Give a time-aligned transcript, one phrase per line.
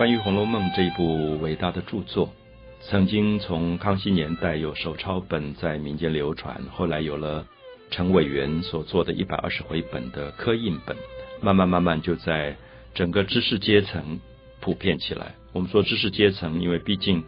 [0.00, 2.32] 关于《红楼梦》这一部伟大的著作，
[2.80, 7.44] 曾经从康熙年代有手抄本在民间流传，后来有了
[7.90, 10.96] 陈委员所做的一百二十回本的刻印本，
[11.42, 12.56] 慢慢慢慢就在
[12.94, 14.18] 整个知识阶层
[14.62, 15.34] 普遍起来。
[15.52, 17.22] 我们说知识阶层，因为毕竟《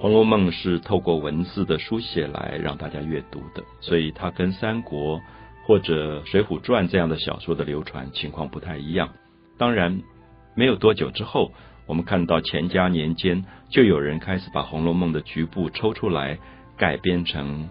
[0.00, 5.18] 红楼梦》是透过文字的书写来让大家阅读的，所以它跟《三国》
[5.64, 9.10] 或者《水浒传》这样的小说的流传情况不太一样。
[9.56, 10.02] 当然，
[10.56, 11.52] 没有多久之后，
[11.90, 16.38] 我们看到乾嘉年间就有人开始把《红楼梦》的局部抽出来
[16.76, 17.68] 改编成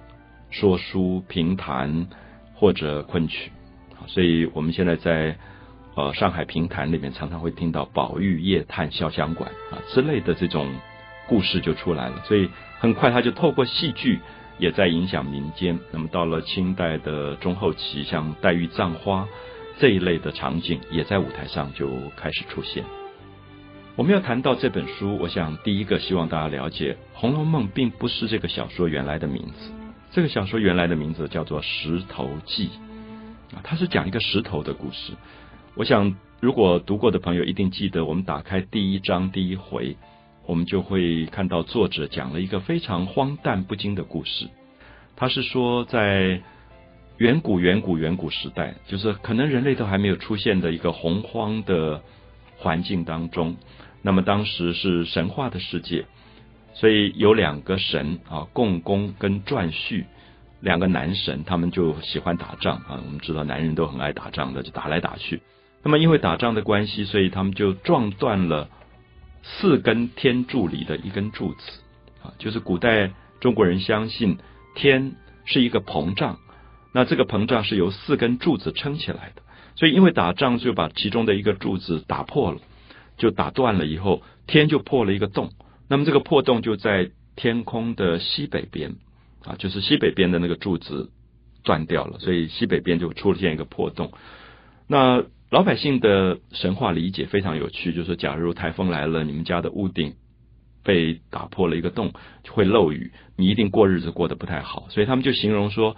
[0.49, 2.07] 说书、评弹
[2.53, 3.49] 或者昆曲。
[4.07, 5.37] 所以我们现在在。
[5.95, 10.73] 呃，上海评弹里面常常会听到宝玉夜探潇湘馆啊之类的这种
[11.27, 14.19] 故事就出来了，所以很快他就透过戏剧
[14.59, 15.77] 也在影响民间。
[15.91, 19.27] 那么到了清代的中后期，像黛玉葬花
[19.79, 22.85] 这一类的场景也在舞台上就开始出现。
[23.99, 29.73] 我们要谈到这本书，我想第一个希望大家了解，《红楼梦》并不是这个小说原来的名字。
[30.09, 32.69] 这个小说原来的名字叫做《石头记》
[33.53, 35.11] 啊，它是讲一个石头的故事。
[35.75, 39.97] 我想，如果读过的朋友一定记得，我们打开第一章第一回，
[40.45, 44.47] 我们就会看到作者讲了一个非常荒诞不经的故事。
[45.17, 46.41] 他是说，在
[47.17, 52.01] 远古远古远古时代，就是可能人类都还没有出现的一个洪荒的
[52.55, 53.57] 环境当中，
[54.01, 56.05] 那么当时是神话的世界，
[56.73, 60.05] 所以有两个神啊，共工跟颛顼。
[60.61, 62.99] 两个男神，他们就喜欢打仗啊。
[63.05, 65.41] 我们知道，男人都很爱打仗的，就打来打去。
[65.83, 68.67] 那么因为打仗的关系，所以他们就撞断了
[69.41, 71.79] 四根天柱里的一根柱子
[72.21, 72.33] 啊。
[72.39, 74.37] 就是古代中国人相信
[74.75, 75.13] 天
[75.45, 76.39] 是一个膨胀，
[76.93, 79.41] 那这个膨胀是由四根柱子撑起来的。
[79.77, 82.59] 所以因为打仗就把其中的一个柱子打破了，
[83.19, 85.51] 就打断了以后，天就破了一个洞。
[85.87, 88.95] 那么这个破洞就在天空的西北边
[89.43, 91.11] 啊，就是西北边的那个柱子
[91.63, 94.11] 断掉了，所以西北边就出现一个破洞。
[94.87, 100.13] 那老百姓的神话理解非常有趣，就是假如台风来了，你们家的屋顶
[100.83, 102.13] 被打破了一个洞，
[102.49, 104.87] 会漏雨，你一定过日子过得不太好。
[104.89, 105.95] 所以他们就形容说，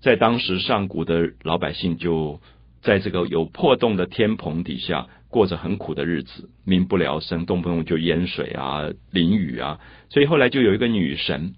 [0.00, 2.40] 在当时上古的老百姓就
[2.82, 9.78] 在这个有破洞的天棚底下过着很苦的日子，民不聊生，动不动就淹水啊、淋雨啊。
[10.08, 11.54] 所以后来就有一个女神，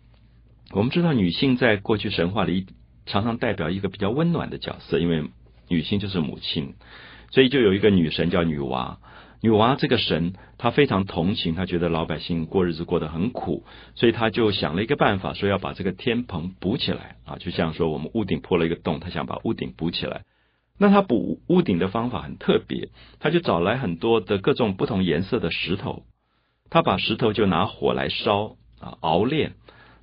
[0.73, 2.67] 我们知道女性在过去神话里
[3.07, 5.25] 常常代表一个比较温暖的角色，因为
[5.69, 6.75] 女性就是母亲。
[7.31, 8.97] 所以就有一个女神叫女娲，
[9.41, 13.65] 女娲这个神她非常同情，她觉得老百姓过日子过得很苦，
[13.95, 20.23] 所以她就想了一个办法，说要把这个天棚补起来啊，就像说我们屋顶破了一个洞，她想把屋顶补起来。
[20.83, 26.05] 那他补屋顶的方法很特别，他就找来很多的各种不同颜色的石头，
[26.71, 29.53] 他把石头就拿火来烧啊熬炼，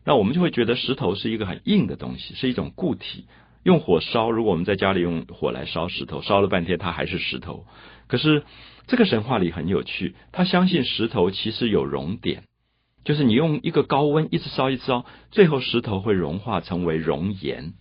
[0.06, 3.26] 那我们就会觉得石头是一个很硬的东西，是一种固体。
[3.64, 7.66] 用火烧，如果我们在家里用火来烧石头，烧了半天它还是石头。
[8.06, 8.44] 可是
[8.86, 12.44] 这个神话里很有趣，他相信石头其实有熔点，
[13.04, 17.74] 就是你用一个高温一直烧一直烧，最后石头会融化成为熔岩。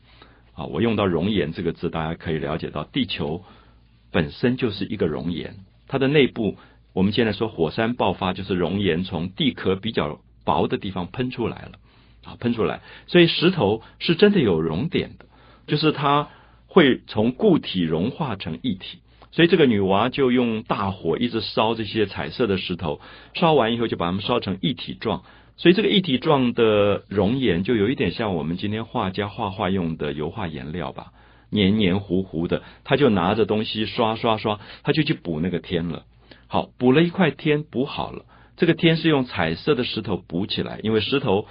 [0.56, 3.44] 啊，我用到熔岩这个字，大家可以了解到地球
[4.10, 5.56] 本身就是一个熔岩，
[5.86, 6.56] 它的内部
[6.94, 11.72] 我们现在说火山爆发，就是熔岩从地壳比较薄的地方喷出来了，
[12.24, 15.26] 啊，喷出来，所以石头是真的有熔点的。
[15.66, 16.28] 就是它
[16.68, 19.00] 会从固体融化成液体，
[19.32, 23.00] 所以这个女娃就用大火一直烧这些彩色的石头，
[23.34, 25.24] 烧完以后就把它们烧成一体状，
[25.56, 31.12] 所以这个一体状的熔岩就有一点像我们今天画家画画用的油画颜料吧，
[31.50, 36.04] 黏黏糊糊的，他就拿着东西刷刷刷，他就去补那个天了。
[36.46, 38.24] 好，补了一块天，补好了，
[38.56, 41.46] 这个天是用彩色的石头补起来，因为石头。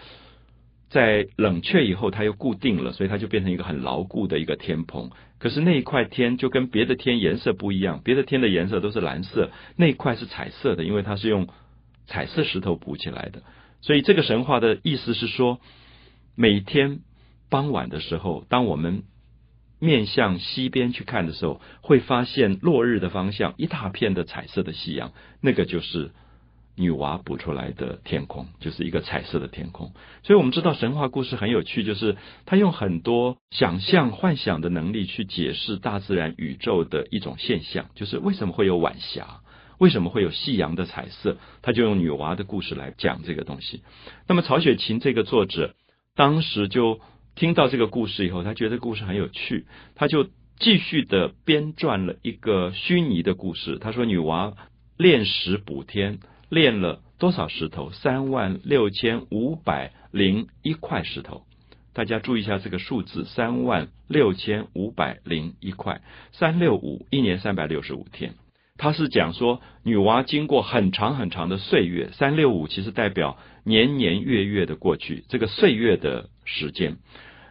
[0.87, 5.09] 在冷却以后，它又固定了，所以它就变成一个很牢固的一个天棚。
[5.39, 11.47] 可是那一块天就跟别的天颜色不一样，别的天的颜色都是蓝色，那一块是彩色的，因为它是用
[12.05, 13.41] 彩色石头补起来的。
[13.85, 15.59] 所以这个神话的意思是说，
[16.33, 17.01] 每天
[17.51, 19.03] 傍晚的时候，当我们
[19.77, 26.09] 面向西边去看的时候，会发现落日的方向一大片的彩色的夕阳，那个就是。
[26.77, 29.93] 女娲补出来的天空就是一个彩色的天空，
[30.23, 39.39] 所以我们知道神话故事很有趣，就是他用很多想象、幻想的能力去解释大自然宇宙的一种现象，就是为什么会有晚霞，
[39.77, 43.83] 为什么会有夕阳的彩色，他就用女娲的故事来讲这个东西。
[44.27, 45.75] 那么曹雪芹这个作者
[46.15, 46.99] 当时就
[47.35, 50.27] 听到这个故事以后，他觉得故事很有趣，他就
[50.59, 53.77] 继续的编撰了一个虚拟的故事。
[53.79, 54.53] 他说女娲
[54.97, 56.19] 炼石补天。
[56.47, 57.91] 炼了多少石头？
[57.91, 61.41] 三万六千五百零一块石头。
[61.91, 66.01] 大家注意一下这个数字：三万六千五百零一块。
[66.33, 68.35] 三六五，一年三百六十五天。
[68.77, 76.97] 他是讲说，女娲经过很长很长的岁月，三六五其实代表年年月月的过去，这个岁月的时间，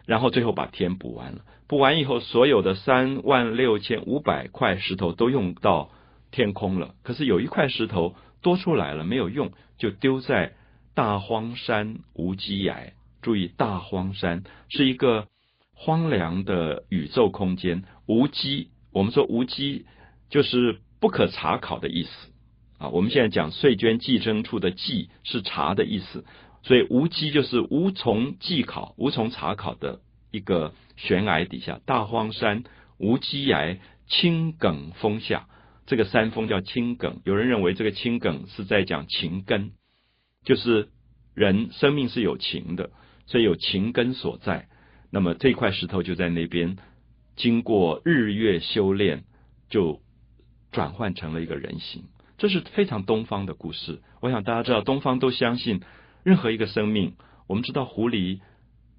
[0.05, 1.41] 然后最后把天补完了。
[1.67, 5.89] 补完以后，所有的三万六千五百块石头都用到
[6.29, 6.93] 天空了。
[7.01, 10.53] 可是有一块石头多出来了，没有用，就丢在
[10.93, 12.93] 大荒山无稽崖。
[13.23, 15.27] 注意，大荒山是一个
[15.73, 18.69] 荒凉的宇宙空间，无稽。
[18.93, 19.87] 我们说无稽
[20.29, 20.81] 就是。
[21.05, 22.09] 不可查考的意思
[22.79, 22.89] 啊！
[22.89, 26.25] 我们现在讲税捐计征处的计是查的意思，
[26.63, 29.99] 所以无稽就是无从计考、无从查考的
[30.31, 32.63] 一个悬崖底下，大荒山
[32.97, 35.47] 无稽崖，青埂峰下，
[35.85, 37.17] 这个山峰叫青埂。
[37.23, 39.73] 有人认为这个青埂是在讲情根，
[40.43, 40.89] 就是
[41.35, 42.89] 人生命是有情的，
[43.27, 44.69] 所以有情根所在。
[45.11, 46.77] 那么这块石头就在那边，
[47.35, 49.23] 经过日月修炼，
[49.69, 50.03] 就。
[50.71, 52.03] 转换成了一个人形，
[52.37, 54.01] 这是非常东方的故事。
[54.21, 55.81] 我想大家知道，东方都相信
[56.23, 57.13] 任何一个生命。
[57.47, 58.39] 我们知道狐狸，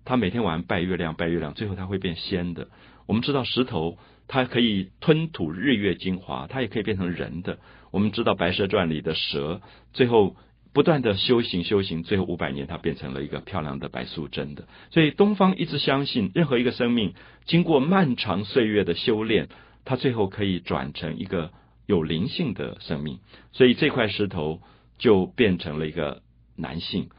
[0.04, 2.68] 它每天晚上拜月亮，拜月亮，最后它会变仙的。
[3.06, 3.98] 我们知道石头，
[4.28, 7.58] 它可以吞吐日月精华，它也可以变成人的。
[7.90, 9.60] 我们知道《白蛇传》里的蛇，
[9.92, 10.36] 最后
[10.72, 14.66] 不断的修行修行，最后五百年它变成了一个漂亮的白素贞的。
[14.90, 17.14] 所以东方一直相信，任何一个生命
[17.44, 19.48] 经过漫长岁月的修炼，
[19.86, 21.50] 它最后可以转成一个。
[21.88, 23.20] 有灵性的生命，
[23.52, 24.60] 所以这块石头
[24.98, 26.20] 就变成了一个
[26.56, 27.10] 男性，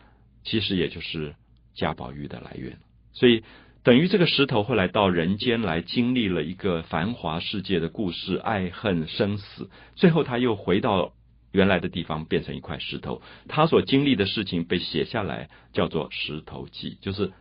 [0.44, 1.36] 其实也就是
[1.74, 2.78] 贾宝玉的来源。
[3.14, 3.46] 所以
[3.84, 11.14] 等于这个石头后来到人间来经历了一个繁华世界的故事，爱恨生死，最后他又回到
[11.54, 13.22] 原来的地方，变成一块石头。
[13.48, 17.32] 他所经历的事情被写下来，叫做《石头记》，就是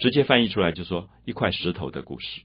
[0.00, 2.42] 直接翻译出来就说一块石头的故事。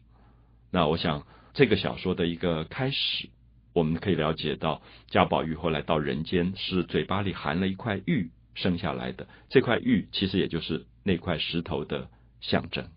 [0.72, 1.26] 那我想
[1.56, 3.30] 这个小说的一个开始。
[3.74, 12.10] 我们可以了解到，贾宝玉后来到人间是嘴巴里含了一块玉生下来的，这块玉其实也就是那块石头的
[12.40, 12.88] 象征。